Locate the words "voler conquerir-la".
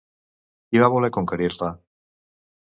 0.95-1.71